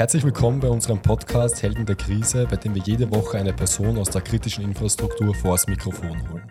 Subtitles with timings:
[0.00, 3.98] Herzlich willkommen bei unserem Podcast Helden der Krise, bei dem wir jede Woche eine Person
[3.98, 6.50] aus der kritischen Infrastruktur vors Mikrofon holen.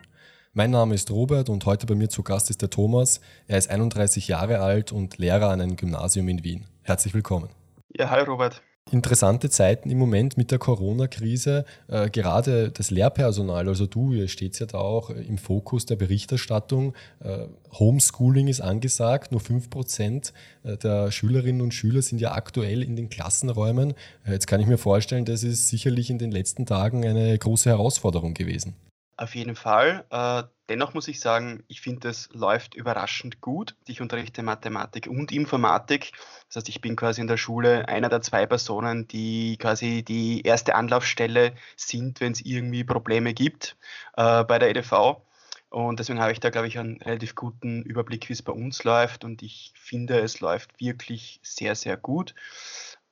[0.54, 3.22] Mein Name ist Robert und heute bei mir zu Gast ist der Thomas.
[3.48, 6.68] Er ist 31 Jahre alt und Lehrer an einem Gymnasium in Wien.
[6.84, 7.50] Herzlich willkommen.
[7.98, 11.66] Ja, hi Robert interessante Zeiten im Moment mit der Corona-Krise.
[11.88, 16.94] Äh, gerade das Lehrpersonal, also du, ihr steht ja da auch im Fokus der Berichterstattung.
[17.24, 20.32] Äh, Homeschooling ist angesagt, nur 5%
[20.64, 23.92] äh, der Schülerinnen und Schüler sind ja aktuell in den Klassenräumen.
[24.26, 27.70] Äh, jetzt kann ich mir vorstellen, das ist sicherlich in den letzten Tagen eine große
[27.70, 28.76] Herausforderung gewesen.
[29.20, 30.06] Auf jeden Fall.
[30.12, 33.76] Äh, dennoch muss ich sagen, ich finde, es läuft überraschend gut.
[33.86, 36.14] Ich unterrichte Mathematik und Informatik.
[36.48, 40.44] Das heißt, ich bin quasi in der Schule einer der zwei Personen, die quasi die
[40.44, 43.76] erste Anlaufstelle sind, wenn es irgendwie Probleme gibt
[44.16, 45.22] äh, bei der EDV.
[45.70, 48.86] Und deswegen habe ich da, glaube ich, einen relativ guten Überblick, wie es bei uns
[48.86, 49.26] läuft.
[49.26, 52.36] Und ich finde, es läuft wirklich sehr, sehr gut.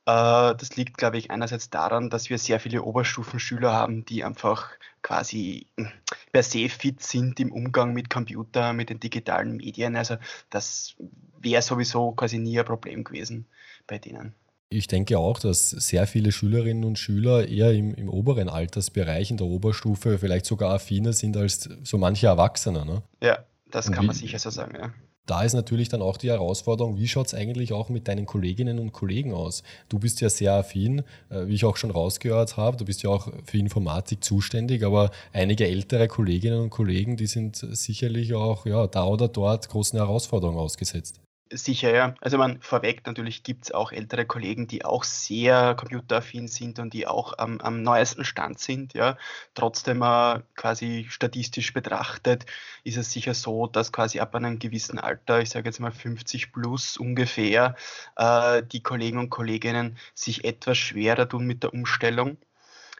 [0.08, 4.70] Äh, das liegt, glaube ich, einerseits daran, dass wir sehr viele Oberstufenschüler haben, die einfach
[5.02, 5.88] quasi hm,
[6.32, 9.96] per se fit sind im Umgang mit Computer, mit den digitalen Medien.
[9.96, 10.16] Also
[10.48, 10.94] das
[11.38, 13.44] wäre sowieso quasi nie ein Problem gewesen
[13.86, 14.32] bei denen.
[14.70, 19.36] Ich denke auch, dass sehr viele Schülerinnen und Schüler eher im, im oberen Altersbereich, in
[19.36, 22.86] der Oberstufe, vielleicht sogar affiner sind als so manche Erwachsene.
[22.86, 23.02] Ne?
[23.22, 24.90] Ja, das kann man sicher so sagen, ja
[25.28, 28.78] da ist natürlich dann auch die Herausforderung, wie schaut es eigentlich auch mit deinen Kolleginnen
[28.78, 29.62] und Kollegen aus?
[29.88, 33.10] Du bist ja sehr affin, äh, wie ich auch schon rausgehört habe, du bist ja
[33.10, 38.86] auch für Informatik zuständig, aber einige ältere Kolleginnen und Kollegen, die sind sicherlich auch ja,
[38.86, 41.20] da oder dort großen Herausforderungen ausgesetzt.
[41.50, 42.14] Sicher, ja.
[42.20, 46.92] Also man vorweg, natürlich gibt es auch ältere Kollegen, die auch sehr computeraffin sind und
[46.92, 48.92] die auch am, am neuesten Stand sind.
[48.92, 49.16] Ja.
[49.54, 52.44] Trotzdem äh, quasi statistisch betrachtet
[52.84, 56.52] ist es sicher so, dass quasi ab einem gewissen Alter, ich sage jetzt mal 50
[56.52, 57.76] plus ungefähr,
[58.16, 62.36] äh, die Kollegen und Kolleginnen sich etwas schwerer tun mit der Umstellung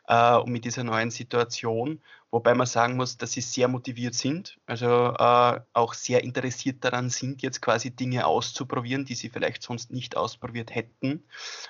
[0.08, 2.00] äh, und mit dieser neuen Situation.
[2.30, 7.08] Wobei man sagen muss, dass sie sehr motiviert sind, also äh, auch sehr interessiert daran
[7.08, 11.24] sind, jetzt quasi Dinge auszuprobieren, die sie vielleicht sonst nicht ausprobiert hätten.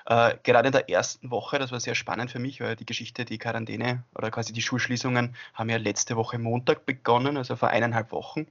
[0.07, 3.25] Äh, gerade in der ersten Woche, das war sehr spannend für mich, weil die Geschichte,
[3.25, 8.11] die Quarantäne oder quasi die Schulschließungen haben ja letzte Woche Montag begonnen, also vor eineinhalb
[8.11, 8.49] Wochen.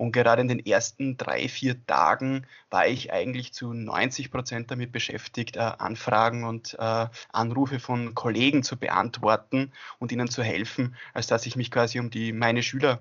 [0.00, 4.92] Und gerade in den ersten drei, vier Tagen war ich eigentlich zu 90 Prozent damit
[4.92, 11.26] beschäftigt, äh, Anfragen und äh, Anrufe von Kollegen zu beantworten und ihnen zu helfen, als
[11.26, 13.00] dass ich mich quasi um die meine Schüler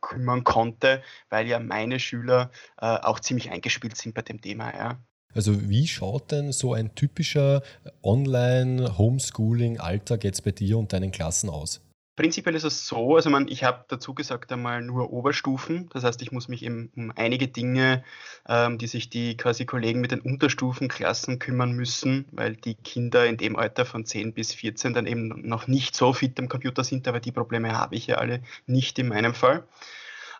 [0.00, 2.50] kümmern konnte, weil ja meine Schüler
[2.80, 4.76] äh, auch ziemlich eingespielt sind bei dem Thema.
[4.76, 4.98] Ja.
[5.32, 7.62] Also wie schaut denn so ein typischer
[8.02, 11.80] Online-Homeschooling-Alltag jetzt bei dir und deinen Klassen aus?
[12.16, 16.20] Prinzipiell ist es so, also man, ich habe dazu gesagt einmal nur Oberstufen, das heißt,
[16.20, 18.04] ich muss mich eben um einige Dinge,
[18.46, 23.36] ähm, die sich die quasi Kollegen mit den Unterstufenklassen kümmern müssen, weil die Kinder in
[23.36, 27.08] dem Alter von 10 bis 14 dann eben noch nicht so fit am Computer sind,
[27.08, 29.66] aber die Probleme habe ich ja alle nicht in meinem Fall.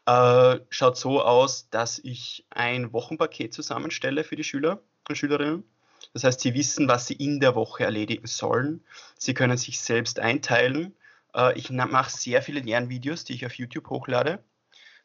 [0.07, 5.65] Äh, schaut so aus, dass ich ein Wochenpaket zusammenstelle für die Schüler und Schülerinnen.
[6.13, 8.83] Das heißt, sie wissen, was sie in der Woche erledigen sollen.
[9.17, 10.95] Sie können sich selbst einteilen
[11.35, 14.45] äh, ich mache sehr viele Lernvideos, die ich auf YouTube hochlade.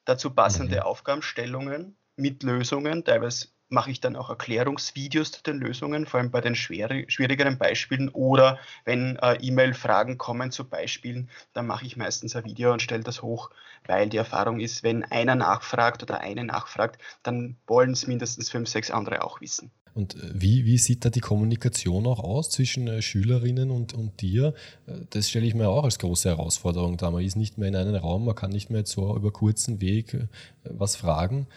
[0.06, 0.81] Dazu passende mhm.
[0.84, 3.03] Aufgabenstellungen mit Lösungen.
[3.03, 8.09] Teilweise mache ich dann auch Erklärungsvideos zu den Lösungen, vor allem bei den schwierigeren Beispielen
[8.09, 13.03] oder wenn äh, E-Mail-Fragen kommen zu Beispielen, dann mache ich meistens ein Video und stelle
[13.03, 13.50] das hoch,
[13.88, 18.70] weil die Erfahrung ist, wenn einer nachfragt oder eine nachfragt, dann wollen es mindestens fünf,
[18.70, 19.72] sechs andere auch wissen.
[19.96, 24.22] Und äh, wie, wie sieht da die Kommunikation auch aus zwischen äh, Schülerinnen und, und
[24.22, 24.53] dir?
[24.86, 27.12] Äh, das stelle ich mir auch als große Herausforderung dar.
[27.12, 30.28] Man ist nicht mehr in einem Raum, man kann nicht mehr so über kurzen Weg
[30.64, 31.47] was fragen.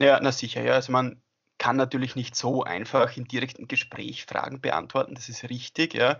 [0.00, 0.72] Ja, na sicher, ja.
[0.72, 1.22] Also man
[1.64, 6.18] kann natürlich nicht so einfach im direkten Gespräch Fragen beantworten, das ist richtig, ja.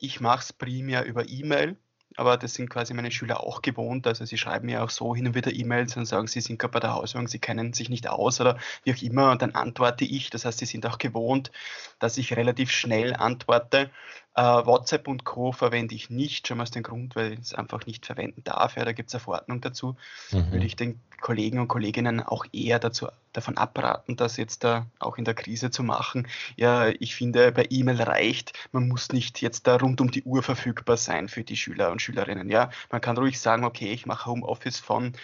[0.00, 1.76] Ich mache es primär über E-Mail
[2.16, 4.06] aber das sind quasi meine Schüler auch gewohnt.
[4.06, 6.72] Also sie schreiben mir auch so hin und wieder E-Mails und sagen, sie sind gerade
[6.72, 10.06] bei der Hausübung, sie kennen sich nicht aus oder wie auch immer und dann antworte
[10.06, 10.30] ich.
[10.30, 11.52] Das heißt, sie sind auch gewohnt,
[11.98, 13.90] dass ich relativ schnell antworte.
[14.36, 15.52] Äh, WhatsApp und Co.
[15.52, 18.76] verwende ich nicht, schon aus dem Grund, weil ich es einfach nicht verwenden darf.
[18.76, 19.96] Ja, da gibt es eine Verordnung dazu.
[20.30, 20.52] Mhm.
[20.52, 25.16] Würde ich den Kollegen und Kolleginnen auch eher dazu, davon abraten, das jetzt da auch
[25.16, 26.28] in der Krise zu machen.
[26.56, 30.42] Ja, ich finde, bei E-Mail reicht, man muss nicht jetzt da rund um die Uhr
[30.42, 32.50] verfügbar sein für die Schüler und Schülerinnen.
[32.50, 35.14] Ja, man kann ruhig sagen, okay, ich mache Homeoffice von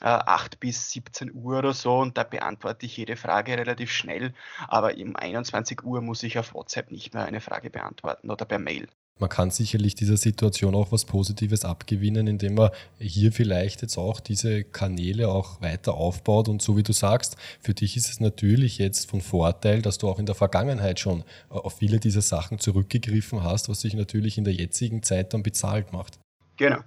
[0.00, 4.34] äh, 8 bis 17 Uhr oder so und da beantworte ich jede Frage relativ schnell.
[4.68, 8.58] Aber um 21 Uhr muss ich auf WhatsApp nicht mehr eine Frage beantworten oder per
[8.58, 8.88] Mail.
[9.20, 14.18] Man kann sicherlich dieser Situation auch was Positives abgewinnen, indem man hier vielleicht jetzt auch
[14.18, 16.48] diese Kanäle auch weiter aufbaut.
[16.48, 20.08] Und so wie du sagst, für dich ist es natürlich jetzt von Vorteil, dass du
[20.08, 24.44] auch in der Vergangenheit schon auf viele dieser Sachen zurückgegriffen hast, was sich natürlich in
[24.44, 26.18] der jetzigen Zeit dann bezahlt macht.
[26.56, 26.78] Genau.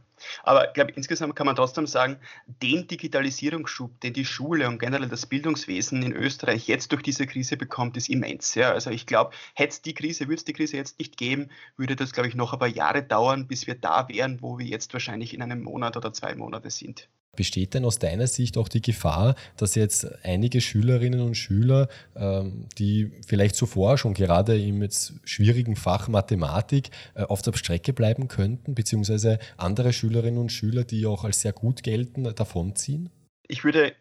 [0.43, 2.17] Aber ich glaube, insgesamt kann man trotzdem sagen,
[2.47, 7.57] den Digitalisierungsschub, den die Schule und generell das Bildungswesen in Österreich jetzt durch diese Krise
[7.57, 8.55] bekommt, ist immens.
[8.55, 8.71] Ja.
[8.71, 11.95] Also ich glaube, hätte es die Krise, würde es die Krise jetzt nicht geben, würde
[11.95, 14.93] das, glaube ich, noch ein paar Jahre dauern, bis wir da wären, wo wir jetzt
[14.93, 17.09] wahrscheinlich in einem Monat oder zwei Monate sind.
[17.35, 22.67] Besteht denn aus deiner Sicht auch die Gefahr, dass jetzt einige Schülerinnen und Schüler, ähm,
[22.77, 28.27] die vielleicht zuvor schon gerade im jetzt schwierigen Fach Mathematik äh, auf der Strecke bleiben
[28.27, 33.09] könnten, beziehungsweise andere Schülerinnen und Schüler, die auch als sehr gut gelten, davonziehen?
[33.47, 33.93] Ich würde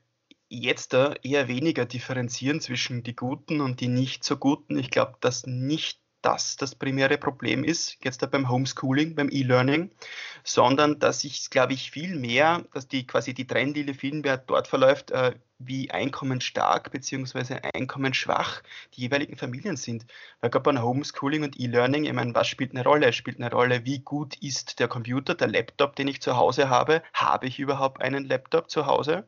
[0.50, 4.78] jetzt eher weniger differenzieren zwischen die Guten und die nicht so Guten.
[4.78, 9.90] Ich glaube, dass nicht das das primäre Problem ist, jetzt beim Homeschooling, beim E-Learning,
[10.44, 14.68] sondern dass ich, glaube ich, viel mehr, dass die quasi die Trennlinie viel mehr dort
[14.68, 15.34] verläuft, äh,
[15.66, 17.60] wie einkommensstark bzw.
[17.74, 18.62] einkommensschwach
[18.94, 20.06] die jeweiligen Familien sind.
[20.40, 23.08] Weil gerade bei Homeschooling und E-Learning, ich meine, was spielt eine Rolle?
[23.08, 26.68] Es spielt eine Rolle, wie gut ist der Computer, der Laptop, den ich zu Hause
[26.68, 27.02] habe?
[27.12, 29.26] Habe ich überhaupt einen Laptop zu Hause?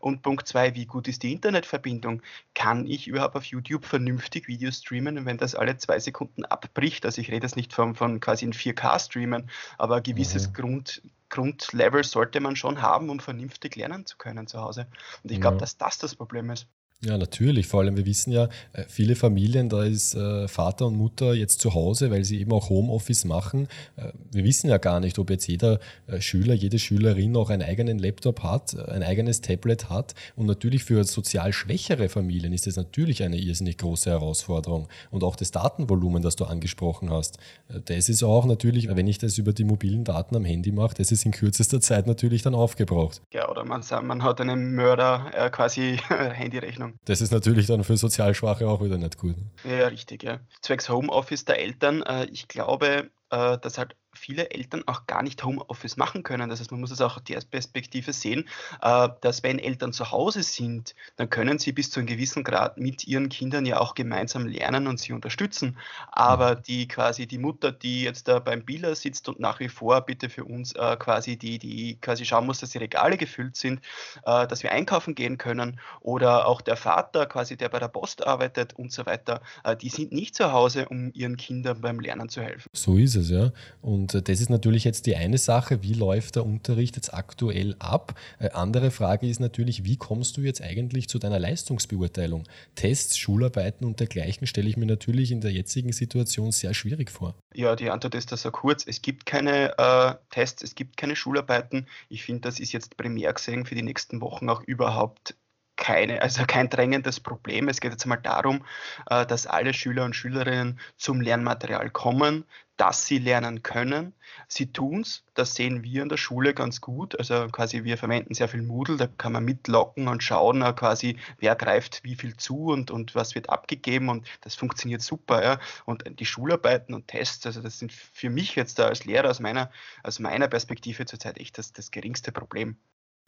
[0.00, 2.22] Und Punkt zwei, wie gut ist die Internetverbindung?
[2.54, 5.18] Kann ich überhaupt auf YouTube vernünftig Videos streamen?
[5.18, 8.44] Und wenn das alle zwei Sekunden abbricht, also ich rede jetzt nicht von, von quasi
[8.44, 10.52] in 4K streamen, aber ein gewisses mhm.
[10.54, 14.86] Grund, Grundlevel sollte man schon haben, um vernünftig lernen zu können zu Hause.
[15.22, 15.60] Und ich glaube, ja.
[15.60, 16.66] dass das das Problem ist.
[17.04, 17.66] Ja, natürlich.
[17.66, 21.60] Vor allem, wir wissen ja, äh, viele Familien, da ist äh, Vater und Mutter jetzt
[21.60, 23.68] zu Hause, weil sie eben auch Homeoffice machen.
[23.96, 25.78] Äh, wir wissen ja gar nicht, ob jetzt jeder
[26.20, 30.14] Schüler, jede Schülerin auch einen eigenen Laptop hat, ein eigenes Tablet hat.
[30.36, 34.88] Und natürlich für sozial schwächere Familien ist das natürlich eine irrsinnig große Herausforderung.
[35.10, 37.38] Und auch das Datenvolumen, das du angesprochen hast,
[37.68, 41.12] das ist auch natürlich, wenn ich das über die mobilen Daten am Handy mache, das
[41.12, 43.20] ist in kürzester Zeit natürlich dann aufgebraucht.
[43.32, 46.98] Ja, oder man, man hat einen Mörder quasi Handyrechnung Ahnung.
[47.04, 49.36] Das ist natürlich dann für Sozialschwache auch wieder nicht gut.
[49.64, 50.40] Ja, richtig, ja.
[50.62, 55.44] Zwecks Homeoffice der Eltern, äh, ich glaube, äh, dass halt viele Eltern auch gar nicht
[55.44, 56.50] Homeoffice machen können.
[56.50, 58.48] Das heißt, man muss es auch aus der Perspektive sehen,
[58.82, 62.78] äh, dass wenn Eltern zu Hause sind, dann können sie bis zu einem gewissen Grad
[62.78, 65.76] mit ihren Kindern ja auch gemeinsam lernen und sie unterstützen.
[66.12, 66.62] Aber mhm.
[66.66, 70.28] die quasi die Mutter, die jetzt da beim Biller sitzt und nach wie vor bitte
[70.28, 73.80] für uns äh, quasi die, die quasi schauen muss, dass die Regale gefüllt sind,
[74.24, 78.26] äh, dass wir einkaufen gehen können oder auch der Vater quasi, der bei der Post
[78.26, 79.40] arbeitet und so weiter,
[79.80, 82.68] die sind nicht zu Hause, um ihren Kindern beim Lernen zu helfen.
[82.72, 83.52] So ist es, ja.
[83.82, 87.12] Und und äh, das ist natürlich jetzt die eine Sache, wie läuft der Unterricht jetzt
[87.12, 88.14] aktuell ab?
[88.38, 92.44] Äh, andere Frage ist natürlich, wie kommst du jetzt eigentlich zu deiner Leistungsbeurteilung?
[92.76, 97.34] Tests, Schularbeiten und dergleichen stelle ich mir natürlich in der jetzigen Situation sehr schwierig vor.
[97.54, 98.86] Ja, die Antwort ist da so kurz.
[98.86, 101.86] Es gibt keine äh, Tests, es gibt keine Schularbeiten.
[102.08, 105.34] Ich finde, das ist jetzt primär gesehen für die nächsten Wochen auch überhaupt
[105.76, 107.68] keine, also kein drängendes Problem.
[107.68, 108.64] Es geht jetzt mal darum,
[109.10, 112.44] äh, dass alle Schüler und Schülerinnen zum Lernmaterial kommen,
[112.76, 114.14] dass sie lernen können.
[114.48, 117.18] Sie tun es, das sehen wir in der Schule ganz gut.
[117.18, 121.18] Also quasi wir verwenden sehr viel Moodle, da kann man mitlocken und schauen äh, quasi,
[121.38, 125.42] wer greift wie viel zu und, und was wird abgegeben und das funktioniert super.
[125.42, 125.60] Ja.
[125.84, 129.40] Und die Schularbeiten und Tests, also das sind für mich jetzt da als Lehrer aus
[129.40, 129.70] meiner,
[130.02, 132.76] aus meiner Perspektive zurzeit echt das, das geringste Problem.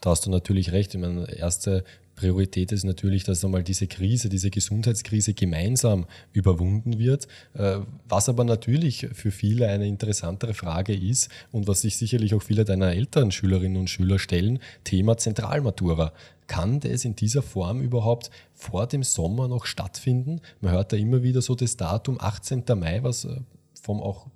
[0.00, 0.95] Da hast du natürlich recht.
[0.95, 1.85] Ich meine, erste
[2.15, 7.29] Priorität ist natürlich, dass einmal diese Krise, diese Gesundheitskrise gemeinsam überwunden wird.
[7.55, 7.79] Äh,
[8.09, 12.64] was aber natürlich für viele eine interessantere Frage ist und was sich sicherlich auch viele
[12.64, 16.12] deiner Eltern, Schülerinnen und Schüler stellen, Thema Zentralmatura.
[16.49, 20.40] Kann das in dieser Form überhaupt vor dem Sommer noch stattfinden?
[20.61, 22.64] Man hört da immer wieder so das Datum 18.
[22.76, 23.40] Mai, was äh,
[23.81, 24.26] vom auch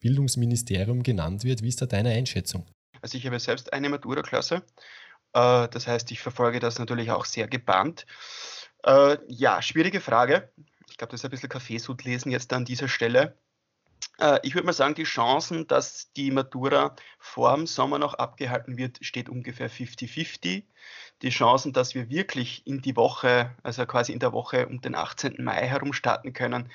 [0.00, 1.62] Bildungsministerium genannt wird.
[1.62, 2.66] Wie ist da deine Einschätzung?
[3.00, 4.62] Also ich habe selbst eine Matura-Klasse
[5.34, 8.06] äh, das heißt, ich verfolge das natürlich auch sehr gebannt.
[8.84, 10.52] Äh, ja, schwierige Frage.
[10.90, 13.36] Ich glaube, das ist ein bisschen Kaffeesud lesen jetzt an dieser Stelle.
[14.18, 18.76] Äh, ich würde mal sagen, die Chancen, dass die Matura vor dem Sommer noch abgehalten
[18.76, 20.64] wird, steht ungefähr 50-50
[21.22, 24.94] die Chancen, dass wir wirklich in die Woche, also quasi in der Woche um den
[24.96, 25.36] 18.
[25.38, 26.68] Mai herum starten können,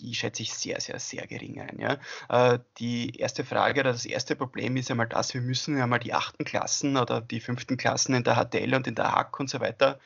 [0.00, 1.78] die schätze ich sehr, sehr, sehr gering ein.
[1.78, 1.98] Ja.
[2.28, 6.14] Äh, die erste Frage oder das erste Problem ist einmal das, wir müssen einmal die
[6.14, 9.60] achten Klassen oder die fünften Klassen in der HTL und in der HAK und so
[9.60, 10.00] weiter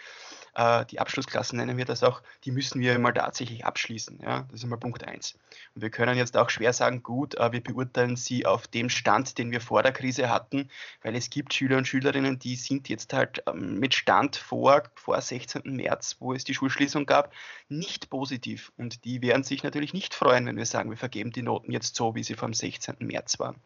[0.57, 4.21] äh, die Abschlussklassen nennen wir das auch, die müssen wir mal tatsächlich abschließen.
[4.23, 4.47] Ja?
[4.49, 5.39] Das ist einmal Punkt eins.
[5.75, 9.37] Und wir können jetzt auch schwer sagen, gut, äh, wir beurteilen sie auf dem Stand,
[9.37, 10.71] den wir vor der Krise hatten,
[11.03, 15.21] weil es gibt Schüler und Schülerinnen, die sind jetzt halt ähm, mit Stand vor, vor
[15.21, 15.63] 16.
[15.65, 17.33] März, wo es die Schulschließung gab,
[17.69, 18.73] nicht positiv.
[18.79, 21.97] Und die werden sich natürlich nicht freuen, wenn wir sagen, wir vergeben die Noten jetzt
[21.97, 22.97] so, wie sie vom 16.
[23.01, 23.57] März waren.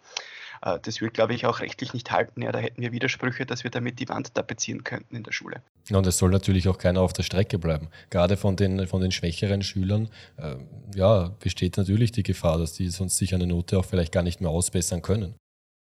[0.62, 2.43] Äh, das wird, glaube ich, auch rechtlich nicht halten.
[2.43, 5.62] Ja, da hätten wir Widersprüche, dass wir damit die Wand tapezieren könnten in der Schule.
[5.90, 7.88] Und es soll natürlich auch keiner auf der Strecke bleiben.
[8.11, 10.57] Gerade von den, von den schwächeren Schülern äh,
[10.95, 14.40] ja, besteht natürlich die Gefahr, dass die sonst sich eine Note auch vielleicht gar nicht
[14.40, 15.35] mehr ausbessern können.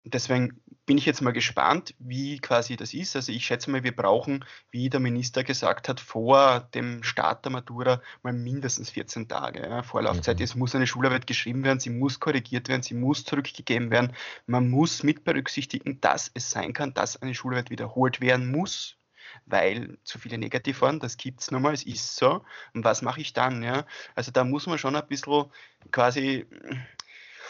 [0.07, 3.15] Deswegen bin ich jetzt mal gespannt, wie quasi das ist.
[3.15, 7.51] Also ich schätze mal, wir brauchen, wie der Minister gesagt hat, vor dem Start der
[7.51, 10.37] Matura mal mindestens 14 Tage ja, Vorlaufzeit.
[10.37, 10.43] Mhm.
[10.43, 14.13] Es muss eine Schularbeit geschrieben werden, sie muss korrigiert werden, sie muss zurückgegeben werden.
[14.45, 18.97] Man muss mit berücksichtigen, dass es sein kann, dass eine Schularbeit wiederholt werden muss
[19.45, 22.43] weil zu viele negativ waren, das gibt es nochmal, es ist so.
[22.73, 23.63] Und was mache ich dann?
[23.63, 23.85] Ja?
[24.13, 25.45] Also da muss man schon ein bisschen
[25.91, 26.45] quasi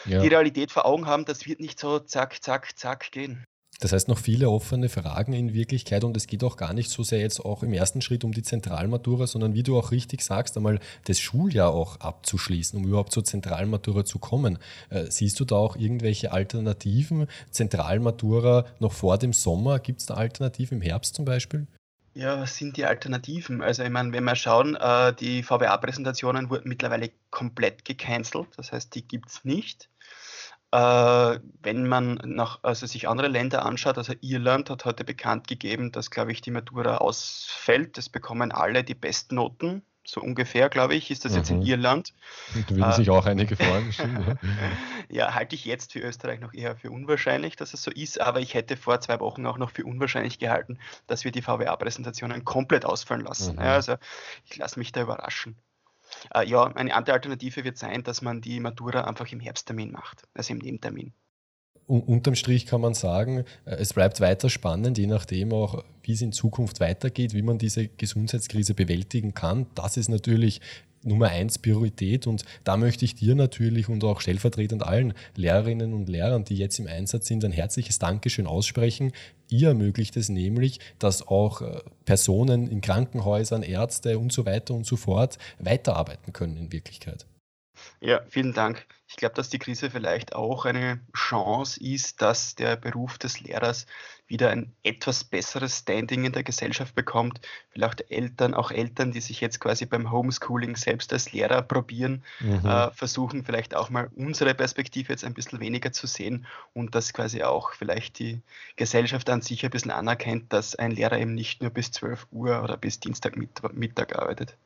[0.05, 0.21] ja.
[0.21, 3.45] die Realität vor Augen haben, das wird nicht so zack, zack, zack gehen.
[3.81, 7.03] Das heißt, noch viele offene Fragen in Wirklichkeit und es geht auch gar nicht so
[7.03, 10.55] sehr jetzt auch im ersten Schritt um die Zentralmatura, sondern wie du auch richtig sagst,
[10.55, 14.59] einmal das Schuljahr auch abzuschließen, um überhaupt zur Zentralmatura zu kommen.
[14.89, 17.27] Äh, siehst du da auch irgendwelche Alternativen?
[17.51, 19.79] Zentralmatura noch vor dem Sommer?
[19.79, 21.67] Gibt es da Alternativen im Herbst zum Beispiel?
[22.13, 23.61] Ja, was sind die Alternativen?
[23.61, 28.95] Also ich meine, wenn wir schauen, äh, die VBA-Präsentationen wurden mittlerweile komplett gecancelt, das heißt,
[28.95, 29.89] die gibt es nicht.
[30.71, 35.91] Äh, wenn man nach, also sich andere Länder anschaut, also Irland hat heute bekannt gegeben,
[35.91, 37.97] dass, glaube ich, die Matura ausfällt.
[37.97, 41.37] Das bekommen alle die Bestnoten so ungefähr, glaube ich, ist das mhm.
[41.37, 41.65] jetzt in mhm.
[41.65, 42.13] Irland.
[42.53, 43.91] Da würden äh, sich auch einige freuen.
[45.09, 48.39] ja, halte ich jetzt für Österreich noch eher für unwahrscheinlich, dass es so ist, aber
[48.39, 52.85] ich hätte vor zwei Wochen auch noch für unwahrscheinlich gehalten, dass wir die VWA-Präsentationen komplett
[52.85, 53.55] ausfallen lassen.
[53.55, 53.61] Mhm.
[53.61, 53.95] Ja, also
[54.45, 55.57] ich lasse mich da überraschen.
[56.33, 60.23] Äh, ja, eine andere Alternative wird sein, dass man die Matura einfach im Herbsttermin macht,
[60.33, 61.13] also im Nebentermin
[61.87, 66.21] unterm Strich kann man sagen, äh, es bleibt weiter spannend, je nachdem auch, wie es
[66.21, 69.67] in Zukunft weitergeht, wie man diese Gesundheitskrise bewältigen kann.
[69.75, 70.61] Das ist natürlich
[71.03, 76.09] Nummer eins Priorität und da möchte ich dir natürlich und auch stellvertretend allen Lehrerinnen und
[76.09, 79.11] Lehrern, die jetzt im Einsatz sind, ein herzliches Dankeschön aussprechen.
[79.49, 84.85] Ihr ermöglicht es nämlich, dass auch äh, Personen in Krankenhäusern, Ärzte und so weiter und
[84.85, 87.25] so fort weiterarbeiten können in Wirklichkeit.
[87.99, 88.85] Ja, vielen Dank.
[89.07, 93.85] Ich glaube, dass die Krise vielleicht auch eine Chance ist, dass der Beruf des Lehrers
[94.27, 97.41] wieder ein etwas besseres Standing in der Gesellschaft bekommt.
[97.69, 102.65] Vielleicht Eltern, auch Eltern, die sich jetzt quasi beim Homeschooling selbst als Lehrer probieren, mhm.
[102.65, 107.13] äh, versuchen vielleicht auch mal unsere Perspektive jetzt ein bisschen weniger zu sehen und dass
[107.13, 108.41] quasi auch vielleicht die
[108.75, 112.63] Gesellschaft an sich ein bisschen anerkennt, dass ein Lehrer eben nicht nur bis 12 Uhr
[112.63, 114.57] oder bis Dienstagmittag arbeitet.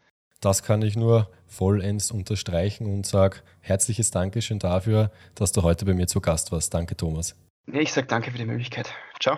[0.42, 5.94] Das kann ich nur vollends unterstreichen und sage herzliches Dankeschön dafür, dass du heute bei
[5.94, 6.74] mir zu Gast warst.
[6.74, 7.36] Danke, Thomas.
[7.72, 8.90] Ich sage danke für die Möglichkeit.
[9.20, 9.38] Ciao.